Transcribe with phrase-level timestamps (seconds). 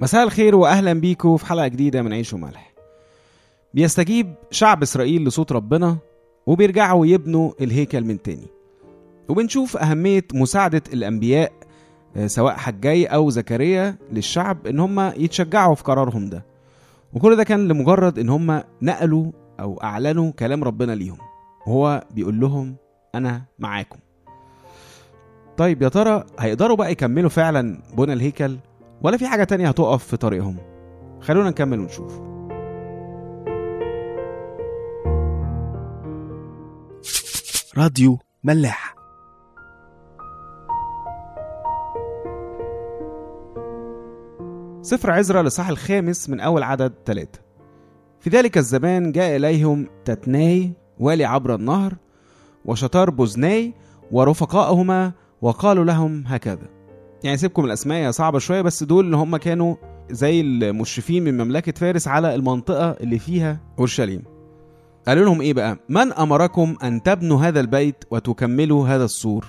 [0.00, 2.72] مساء الخير واهلا بيكم في حلقة جديدة من عيش وملح.
[3.74, 5.96] بيستجيب شعب إسرائيل لصوت ربنا
[6.46, 8.46] وبيرجعوا يبنوا الهيكل من تاني.
[9.28, 11.52] وبنشوف أهمية مساعدة الأنبياء
[12.16, 16.44] آه، سواء حجاي أو زكريا للشعب إن هم يتشجعوا في قرارهم ده.
[17.12, 21.18] وكل ده كان لمجرد إن هم نقلوا أو أعلنوا كلام ربنا ليهم.
[21.66, 22.76] وهو بيقول لهم
[23.14, 23.98] أنا معاكم.
[25.56, 28.56] طيب يا ترى هيقدروا بقى يكملوا فعلا بنى الهيكل؟
[29.02, 30.56] ولا في حاجة تانية هتقف في طريقهم.
[31.20, 32.20] خلونا نكمل ونشوف.
[37.76, 38.94] راديو ملاح.
[44.82, 47.40] سفر عزرا لصح الخامس من أول عدد ثلاثة
[48.20, 51.94] في ذلك الزمان جاء إليهم تتناي والي عبر النهر
[52.64, 53.74] وشطار بوزناي
[54.12, 56.77] ورفقائهما وقالوا لهم هكذا
[57.24, 59.74] يعني سيبكم الأسماء هي صعبة شوية بس دول اللي هم كانوا
[60.10, 64.22] زي المشرفين من مملكة فارس على المنطقة اللي فيها أورشليم.
[65.08, 69.46] قالوا لهم إيه بقى؟ من أمركم أن تبنوا هذا البيت وتكملوا هذا السور؟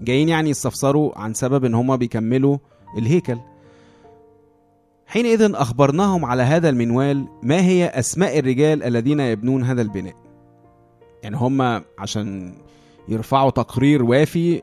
[0.00, 2.58] جايين يعني يستفسروا عن سبب إن هم بيكملوا
[2.98, 3.38] الهيكل.
[5.06, 10.14] حينئذ أخبرناهم على هذا المنوال ما هي أسماء الرجال الذين يبنون هذا البناء.
[11.22, 12.54] يعني هم عشان
[13.08, 14.62] يرفعوا تقرير وافي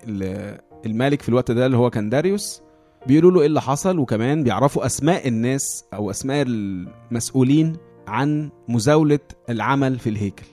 [0.86, 2.62] للملك في الوقت ده اللي هو كان داريوس
[3.08, 7.74] بيقولوا له إيه اللي حصل؟ وكمان بيعرفوا أسماء الناس أو أسماء المسؤولين
[8.08, 9.20] عن مزاولة
[9.50, 10.46] العمل في الهيكل.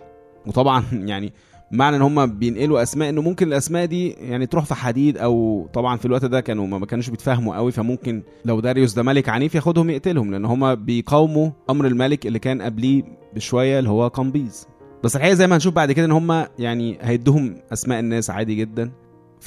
[0.47, 1.33] وطبعا يعني
[1.73, 5.97] معنى إن هم بينقلوا أسماء إنه ممكن الأسماء دي يعني تروح في حديد أو طبعا
[5.97, 9.91] في الوقت ده كانوا ما كانوش بيتفاهموا قوي فممكن لو داريوس ده ملك عنيف ياخدهم
[9.91, 13.03] يقتلهم لأن هم بيقاوموا أمر الملك اللي كان قبليه
[13.35, 14.69] بشوية اللي هو قمبيز.
[15.05, 18.91] بس الحقيقة زي ما هنشوف بعد كده إن هم يعني هيدوهم أسماء الناس عادي جدا.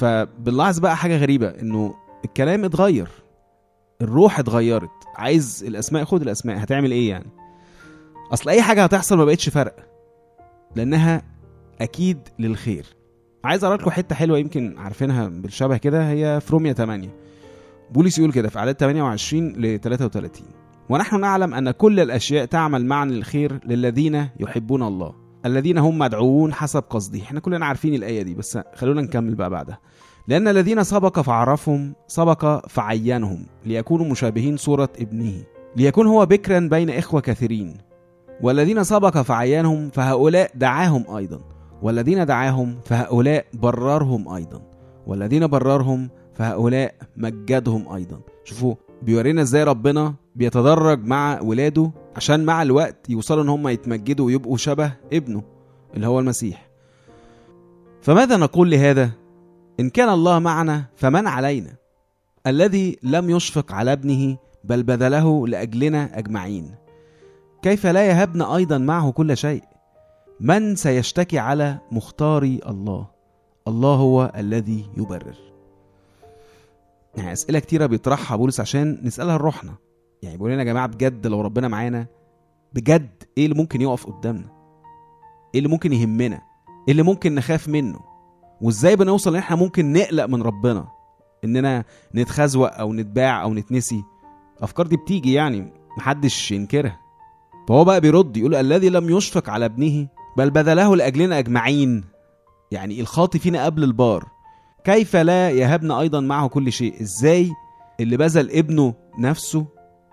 [0.00, 3.08] فبنلاحظ بقى حاجة غريبة إنه الكلام اتغير
[4.02, 7.26] الروح اتغيرت عايز الأسماء خد الأسماء هتعمل إيه يعني؟
[8.32, 9.76] أصل أي حاجة هتحصل ما بقتش فرق
[10.76, 11.22] لأنها
[11.80, 12.86] أكيد للخير.
[13.44, 17.08] عايز اقرا لكم حتة حلوة يمكن عارفينها بالشبه كده هي في روميا 8
[17.90, 20.46] بولس يقول كده في أعداد 28 ل 33
[20.88, 25.14] ونحن نعلم أن كل الأشياء تعمل معا للخير للذين يحبون الله.
[25.46, 29.78] الذين هم مدعوون حسب قصده إحنا كلنا عارفين الآية دي بس خلونا نكمل بقى بعدها.
[30.28, 35.42] لأن الذين سبق فعرفهم سبق فعينهم ليكونوا مشابهين صورة ابنه.
[35.76, 37.76] ليكون هو بكرا بين إخوة كثيرين.
[38.42, 41.40] والذين سبق فعينهم فهؤلاء دعاهم أيضا.
[41.82, 44.62] والذين دعاهم فهؤلاء بررهم أيضا.
[45.06, 48.20] والذين بررهم فهؤلاء مجدهم أيضا.
[48.44, 54.56] شوفوا بيورينا إزاي ربنا بيتدرج مع ولاده عشان مع الوقت يوصلوا ان هم يتمجدوا ويبقوا
[54.56, 55.42] شبه ابنه
[55.94, 56.68] اللي هو المسيح.
[58.02, 59.10] فماذا نقول لهذا؟
[59.80, 61.72] إن كان الله معنا فمن علينا.
[62.46, 66.74] الذي لم يشفق على ابنه بل بذله لأجلنا أجمعين.
[67.62, 69.62] كيف لا يهبنا أيضا معه كل شيء؟
[70.40, 73.06] من سيشتكي على مختاري الله؟
[73.68, 75.49] الله هو الذي يبرر.
[77.16, 79.74] يعني أسئلة كتيرة بيطرحها بولس عشان نسألها لروحنا.
[80.22, 82.06] يعني بيقول لنا يا جماعة بجد لو ربنا معانا
[82.72, 84.48] بجد إيه اللي ممكن يقف قدامنا؟
[85.54, 86.36] إيه اللي ممكن يهمنا؟
[86.88, 88.00] إيه اللي ممكن نخاف منه؟
[88.60, 90.88] وإزاي بنوصل إن إحنا ممكن نقلق من ربنا؟
[91.44, 91.84] إننا
[92.14, 94.04] نتخزوق أو نتباع أو نتنسي؟
[94.58, 97.00] الأفكار دي بتيجي يعني محدش ينكرها.
[97.68, 102.04] فهو بقى بيرد يقول الذي لم يشفق على ابنه بل بذله لأجلنا أجمعين.
[102.70, 104.28] يعني إلخاطي فينا قبل البار.
[104.84, 107.50] كيف لا يهبنا أيضا معه كل شيء؟ إزاي
[108.00, 109.66] اللي بذل ابنه نفسه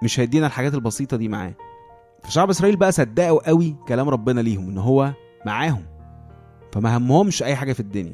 [0.03, 1.53] مش هيدينا الحاجات البسيطة دي معاه؟
[2.23, 5.13] فشعب إسرائيل بقى صدقوا قوي كلام ربنا ليهم إن هو
[5.45, 5.83] معاهم
[6.71, 8.13] فما همهمش أي حاجة في الدنيا.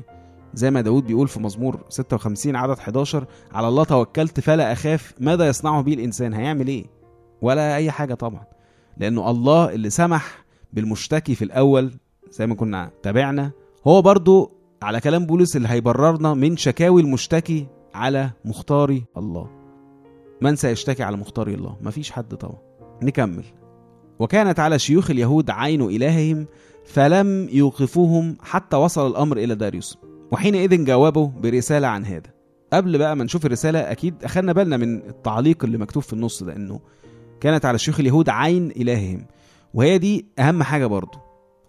[0.54, 5.48] زي ما داود بيقول في مزمور 56 عدد 11 على الله توكلت فلا أخاف ماذا
[5.48, 6.86] يصنع بي الإنسان هيعمل إيه؟
[7.42, 8.44] ولا أي حاجة طبعا
[8.98, 10.44] لأنه الله اللي سمح
[10.74, 11.92] بالمشتكي في الأول
[12.32, 13.52] زي ما كنا تابعنا.
[13.88, 14.52] هو برضو
[14.84, 19.50] على كلام بولس اللي هيبررنا من شكاوي المشتكي على مختاري الله.
[20.42, 22.58] من سيشتكي على مختاري الله؟ مفيش حد طبعا.
[23.02, 23.44] نكمل.
[24.20, 26.48] وكانت على شيوخ اليهود عين إلههم
[26.86, 29.98] فلم يوقفوهم حتى وصل الأمر إلى داريوس.
[30.32, 32.34] وحينئذ جاوبوا برسالة عن هذا.
[32.74, 36.56] قبل بقى ما نشوف الرسالة أكيد أخدنا بالنا من التعليق اللي مكتوب في النص ده
[36.56, 36.80] إنه
[37.42, 39.26] كانت على شيوخ اليهود عين إلههم.
[39.74, 41.18] وهي دي أهم حاجة برضو.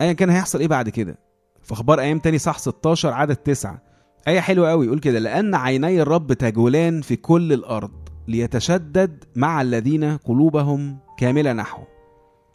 [0.00, 1.23] أيا كان هيحصل إيه بعد كده؟
[1.64, 3.82] في أخبار أيام تاني صح 16 عدد 9
[4.28, 7.90] آية حلوة قوي يقول كده لأن عيني الرب تجولان في كل الأرض
[8.28, 11.86] ليتشدد مع الذين قلوبهم كاملة نحوه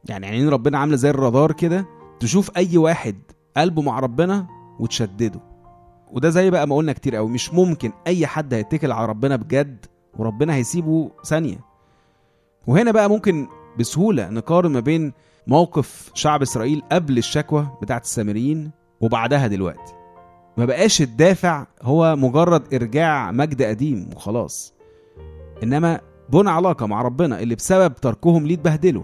[0.10, 1.86] يعني عينين ربنا عاملة زي الرادار كده
[2.20, 3.16] تشوف أي واحد
[3.58, 4.48] قلبه مع ربنا
[4.80, 5.40] وتشدده.
[6.12, 9.86] وده زي بقى ما قلنا كتير قوي مش ممكن أي حد هيتكل على ربنا بجد
[10.18, 11.60] وربنا هيسيبه ثانية.
[12.68, 13.48] وهنا بقى ممكن
[13.80, 15.14] بسهولة نقارن ما بين
[15.48, 19.94] موقف شعب إسرائيل قبل الشكوى بتاعت السامريين وبعدها دلوقتي.
[20.57, 24.74] ما بقاش الدافع هو مجرد إرجاع مجد قديم وخلاص.
[25.63, 26.00] إنما
[26.30, 29.04] بنى علاقة مع ربنا اللي بسبب تركهم ليه اتبهدلوا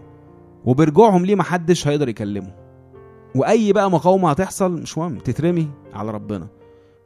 [0.66, 2.52] وبرجوعهم ليه محدش هيقدر يكلمه.
[3.36, 6.48] وأي بقى مقاومة هتحصل مش مهم تترمي على ربنا.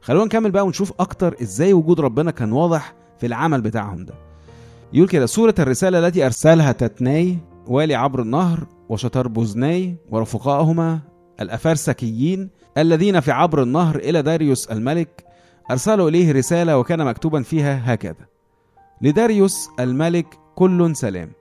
[0.00, 4.14] خلونا نكمل بقى ونشوف أكتر إزاي وجود ربنا كان واضح في العمل بتاعهم ده.
[4.92, 10.98] يقول كده سورة الرسالة التي أرسلها تتناي والي عبر النهر وشطر بوزناي ورفقائهما
[11.40, 15.24] الأفرسكيين الذين في عبر النهر إلى داريوس الملك
[15.70, 18.26] أرسلوا إليه رسالة وكان مكتوبا فيها هكذا
[19.02, 21.32] لداريوس الملك كل سلام.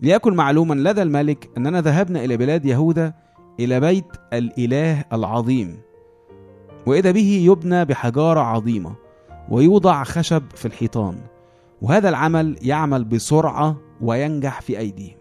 [0.00, 3.14] ليكن معلوما لدى الملك أننا ذهبنا إلى بلاد يهوذا
[3.60, 5.78] إلى بيت الإله العظيم.
[6.86, 8.94] وإذا به يبنى بحجارة عظيمة
[9.48, 11.18] ويوضع خشب في الحيطان.
[11.82, 15.16] وهذا العمل يعمل بسرعة وينجح في أيديهم.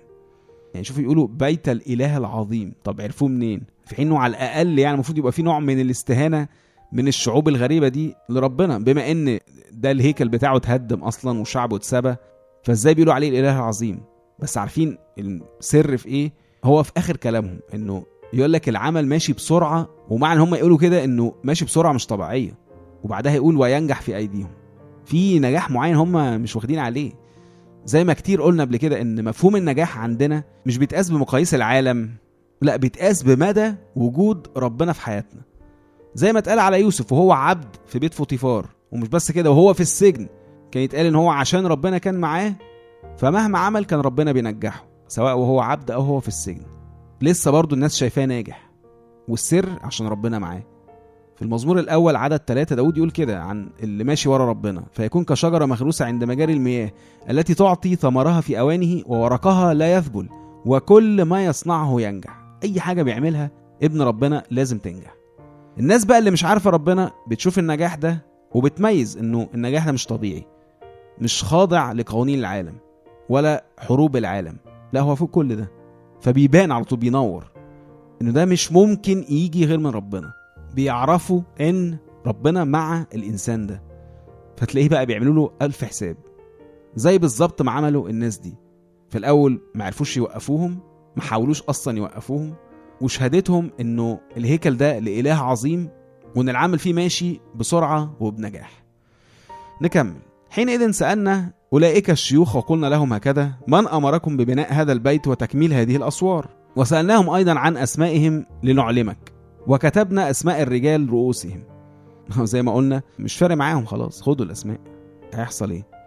[0.74, 2.74] يعني شوفوا يقولوا بيت الإله العظيم.
[2.84, 3.62] طب عرفوه منين؟
[3.92, 6.48] في حين إنه على الأقل يعني المفروض يبقى في نوع من الاستهانة
[6.94, 8.78] من الشعوب الغريبة دي لربنا.
[8.80, 9.40] بما إن
[9.72, 12.16] ده الهيكل بتاعه اتهدم أصلا وشعبه اتسبى
[12.64, 14.00] فإزاي بيقولوا عليه الإله العظيم؟
[14.40, 16.34] بس عارفين السر في إيه؟
[16.64, 18.04] هو في آخر كلامهم إنه
[18.34, 22.58] يقول لك العمل ماشي بسرعة ومعنى هم يقولوا كده إنه ماشي بسرعة مش طبيعية.
[23.04, 24.50] وبعدها يقول وينجح في أيديهم.
[25.06, 27.12] في نجاح معين هم مش واخدين عليه.
[27.86, 32.10] زي ما كتير قلنا قبل كده إن مفهوم النجاح عندنا مش بيتقاس بمقاييس العالم.
[32.62, 35.42] لا بيتقاس بمدى وجود ربنا في حياتنا.
[36.16, 39.82] زي ما اتقال على يوسف وهو عبد في بيت فوطيفار ومش بس كده وهو في
[39.82, 40.28] السجن
[40.72, 42.56] كان يتقال إن هو عشان ربنا كان معاه
[43.18, 46.66] فمهما عمل كان ربنا بينجحه سواء وهو عبد أو هو في السجن.
[47.22, 48.70] لسه برضو الناس شايفاه ناجح
[49.28, 50.64] والسر عشان ربنا معاه.
[51.36, 55.66] في المزمور الأول عدد ثلاثة داود يقول كده عن اللي ماشي ورا ربنا فيكون كشجرة
[55.66, 56.92] مغروسة عند مجاري المياه
[57.30, 60.30] التي تعطي ثمرها في أوانه وورقها لا يذبل
[60.66, 62.41] وكل ما يصنعه ينجح.
[62.64, 63.52] أي حاجة بيعملها
[63.84, 65.16] ابن ربنا لازم تنجح.
[65.80, 70.46] الناس بقى اللي مش عارفة ربنا بتشوف النجاح ده وبتميز إنه النجاح ده مش طبيعي
[71.20, 72.74] مش خاضع لقوانين العالم
[73.30, 74.58] ولا حروب العالم
[74.94, 75.72] لا هو فوق كل ده
[76.22, 77.46] فبيبان على طول بينور
[78.22, 80.34] إنه ده مش ممكن يجي غير من ربنا
[80.76, 83.82] بيعرفوا إن ربنا مع الإنسان ده.
[84.58, 86.18] فتلاقيه بقى بيعملوا له ألف حساب
[86.96, 88.56] زي بالظبط ما عملوا الناس دي.
[89.10, 90.80] في الأول ما عرفوش يوقفوهم
[91.16, 92.54] ما حاولوش أصلا يوقفوهم
[93.02, 95.90] وشهادتهم إنه الهيكل ده لإله عظيم
[96.36, 98.84] وإن العمل فيه ماشي بسرعة وبنجاح.
[99.82, 100.16] نكمل.
[100.50, 106.50] حينئذ سألنا أولئك الشيوخ وقلنا لهم هكذا من أمركم ببناء هذا البيت وتكميل هذه الأسوار؟
[106.76, 109.34] وسألناهم أيضا عن أسمائهم لنعلمك.
[109.68, 111.64] وكتبنا أسماء الرجال رؤوسهم.
[112.44, 114.80] زي ما قلنا مش فارق معاهم خلاص خدوا الأسماء.
[115.34, 116.01] هيحصل إيه؟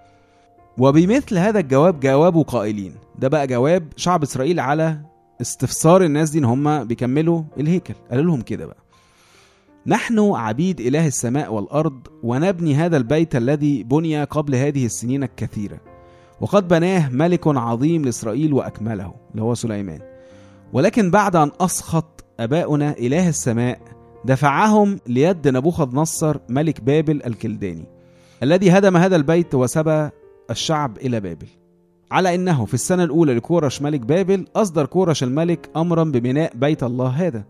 [0.79, 2.95] وبمثل هذا الجواب جاوبوا قائلين.
[3.19, 5.01] ده بقى جواب شعب إسرائيل على
[5.41, 7.95] استفسار الناس دي إن هم بيكملوا الهيكل.
[8.11, 8.77] قالوا لهم كده بقى.
[9.87, 15.81] نحن عبيد إله السماء والأرض ونبني هذا البيت الذي بني قبل هذه السنين الكثيرة.
[16.41, 20.01] وقد بناه ملك عظيم لإسرائيل وأكمله اللي هو سليمان.
[20.73, 23.81] ولكن بعد أن أسخط آباؤنا إله السماء
[24.25, 27.85] دفعهم ليد نبوخذ نصر ملك بابل الكلداني
[28.43, 30.11] الذي هدم هذا البيت وسبى
[30.51, 31.47] الشعب إلى بابل.
[32.11, 37.09] على إنه في السنة الأولى لكورش ملك بابل أصدر كورش الملك امرا ببناء بيت الله
[37.09, 37.45] هذا.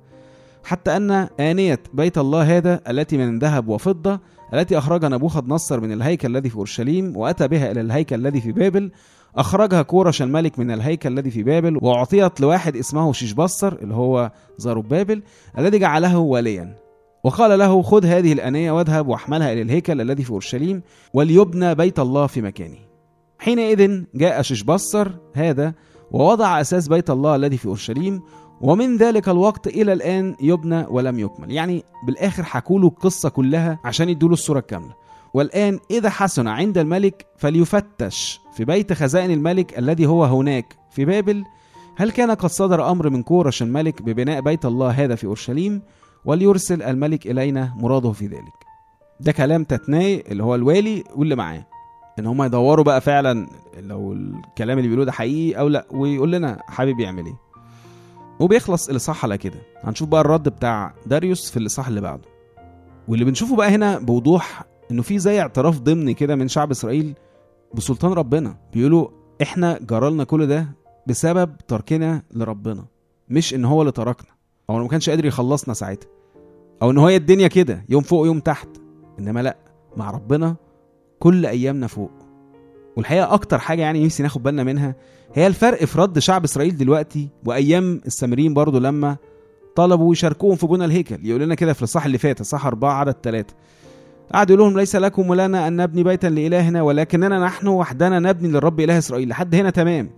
[0.65, 1.11] حتى أن
[1.41, 4.21] آنية بيت الله هذا التي من ذهب وفضة
[4.55, 8.53] التي اخرجها نبوخذ نصر من الهيكل الذي في أورشليم وأتى بها إلى الهيكل الذي في
[8.53, 8.91] بابل
[9.37, 15.23] أخرجها كورش الملك من الهيكل الذي في بابل وأعطيت لواحد اسمه شيشبصر اللي هو زاروبابل
[15.59, 16.84] الذي جعله واليا
[17.25, 20.83] وقال له خذ هذه الآنية واذهب واحملها إلى الهيكل الذي في أورشليم
[21.14, 22.78] وليبنى بيت الله في مكانه.
[23.38, 25.75] حينئذ جاء شيشبصر هذا
[26.11, 28.23] ووضع أساس بيت الله الذي في أورشليم
[28.61, 31.50] ومن ذلك الوقت إلى الآن يبنى ولم يكمل.
[31.50, 34.95] يعني بالآخر حكوا له القصة كلها عشان يدوا له الصورة الكاملة.
[35.35, 41.45] والآن إذا حسن عند الملك فليفتش في بيت خزائن الملك الذي هو هناك في بابل.
[41.97, 45.83] هل كان قد صدر أمر من كورش الملك ببناء بيت الله هذا في أورشليم؟
[46.25, 48.64] وليرسل الملك إلينا مراده في ذلك.
[49.21, 51.66] ده كلام تتناي اللي هو الوالي واللي معاه.
[52.19, 56.62] إن هم يدوروا بقى فعلا لو الكلام اللي بيقولوه ده حقيقي أو لأ ويقول لنا
[56.69, 57.37] حابب يعمل إيه.
[58.40, 59.59] وبيخلص الاصحاح على كده.
[59.83, 62.28] هنشوف بقى الرد بتاع داريوس في الاصحاح اللي بعده.
[63.09, 67.14] واللي بنشوفه بقى هنا بوضوح إنه في زي اعتراف ضمني كده من شعب إسرائيل
[67.75, 68.57] بسلطان ربنا.
[68.75, 69.09] بيقولوا
[69.43, 70.69] إحنا جرالنا كل ده
[71.07, 72.85] بسبب تركنا لربنا
[73.28, 74.31] مش إن هو اللي تركنا.
[74.71, 76.09] أو ما كانش قادر يخلصنا ساعتها.
[76.85, 78.69] أو إن هي الدنيا كده يوم فوق يوم تحت.
[79.19, 79.57] إنما لأ
[79.97, 80.57] مع ربنا
[81.19, 82.11] كل أيامنا فوق.
[82.97, 84.95] والحقيقة أكتر حاجة يعني نفسي ناخد بالنا منها
[85.35, 89.17] هي الفرق في رد شعب إسرائيل دلوقتي وأيام السامريين برضو لما
[89.76, 91.26] طلبوا يشاركوهم في بنى الهيكل.
[91.26, 93.55] يقول لنا كده في الصح اللي فات الصح أربعة عدد ثلاثة
[94.35, 98.81] قعد يقول لهم ليس لكم ولنا أن نبني بيتا لإلهنا ولكننا نحن وحدنا نبني للرب
[98.81, 99.29] إله إسرائيل.
[99.29, 100.11] لحد هنا تمام.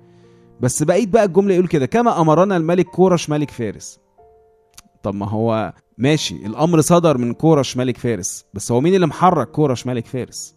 [0.60, 4.05] بس بقيت بقى الجملة يقول كده كما أمرنا الملك كورش ملك فارس.
[5.06, 8.44] طب ما هو ماشي الأمر صدر من كورش ملك فارس.
[8.54, 10.56] بس هو مين اللي محرك كورش ملك فارس؟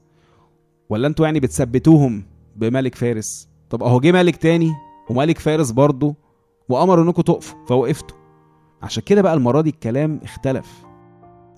[0.89, 2.23] ولا أنتوا يعني بتثبتوهم
[2.55, 4.73] بملك فارس؟ طب اهو جه ملك تاني
[5.09, 6.15] وملك فارس برضه
[6.69, 8.17] وأمر انكم تقفوا فوقفتوا.
[8.81, 10.83] عشان كده بقى المرة دي الكلام اختلف.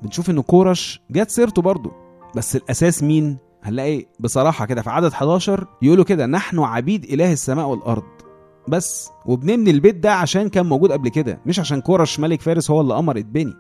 [0.04, 1.92] بنشوف إن كورش جت سيرته برضه.
[2.36, 7.68] بس الأساس مين؟ هنلاقي بصراحة كده في عدد 11 يقولوا كده نحن عبيد إله السماء
[7.68, 8.21] والأرض.
[8.68, 12.82] بس وبنبني البيت ده عشان كان موجود قبل كده مش عشان كورش ملك فارس هو
[12.82, 13.54] اللي أمر يتبني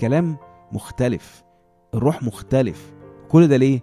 [0.00, 0.36] كلام
[0.72, 1.42] مختلف
[1.94, 2.92] الروح مختلف.
[3.28, 3.80] كل ده ليه؟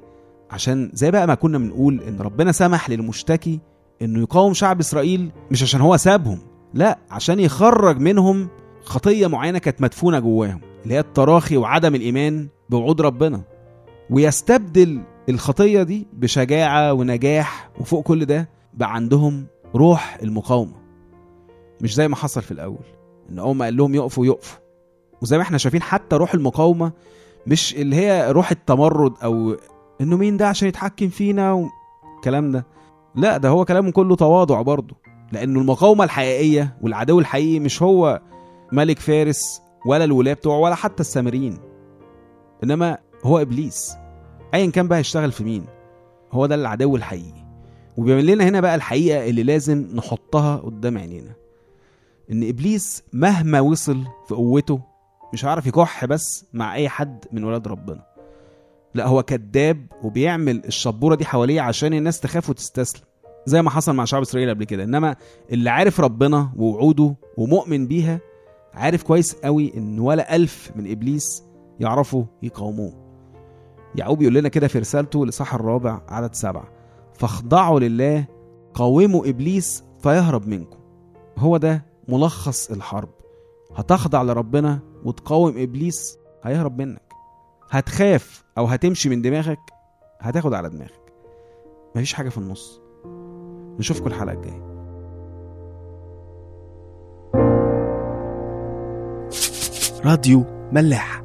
[0.52, 3.60] عشان زي بقى ما كنا بنقول إن ربنا سمح للمشتكي
[4.02, 6.40] إنه يقاوم شعب إسرائيل مش عشان هو سابهم
[6.74, 8.48] لا عشان يخرج منهم
[8.84, 13.42] خطية معينة كانت مدفونة جواهم اللي هي التراخي وعدم الإيمان بوعود ربنا.
[14.10, 20.84] ويستبدل الخطية دي بشجاعة ونجاح وفوق كل ده بقى عندهم روح المقاومة.
[21.82, 22.86] مش زي ما حصل في الأول.
[23.30, 24.60] إن أول ما قال لهم يقفوا يقفوا.
[25.22, 26.92] وزي ما إحنا شايفين حتى روح المقاومة
[27.48, 29.56] مش اللي هي روح التمرد أو
[30.02, 32.66] إنه مين ده عشان يتحكم فينا والكلام ده.
[33.16, 34.96] لا ده هو كلامه كله تواضع برضه.
[35.32, 38.22] لأنه المقاومة الحقيقية والعدو الحقيقي مش هو
[38.72, 41.58] ملك فارس ولا الولاة بتوعه ولا حتى السامريين
[42.64, 43.96] إنما هو إبليس.
[44.54, 45.66] ايا كان بقى هيشتغل في مين؟
[46.32, 47.43] هو ده العدو الحقيقي.
[47.98, 51.32] وبيعمل لنا هنا بقى الحقيقة اللي لازم نحطها قدام عينينا.
[52.32, 54.82] إن إبليس مهما وصل في قوته
[55.34, 58.04] مش هيعرف يكح بس مع أي حد من ولاد ربنا.
[58.96, 63.04] لا هو كذاب وبيعمل الشبورة دي حواليه عشان الناس تخاف وتستسلم
[63.46, 64.84] زي ما حصل مع شعب إسرائيل قبل كده.
[64.84, 65.16] إنما
[65.52, 68.20] اللي عارف ربنا ووعوده ومؤمن بيها
[68.74, 71.44] عارف كويس قوي إن ولا ألف من إبليس
[71.80, 72.94] يعرفوا يقاوموه.
[73.96, 76.83] يعقوب يقول لنا كده في رسالته لصح الرابع عدد سبعة.
[77.14, 78.26] فاخضعوا لله
[78.74, 80.80] قاوموا إبليس فيهرب منكم.
[81.38, 83.10] هو ده ملخص الحرب.
[83.76, 87.14] هتخضع لربنا وتقاوم إبليس هيهرب منك.
[87.70, 89.60] هتخاف أو هتمشي من دماغك
[90.20, 91.14] هتاخد على دماغك.
[91.96, 92.82] مفيش حاجة في النص.
[93.80, 94.74] نشوفكم الحلقة الجاية.
[100.06, 101.23] راديو ملاح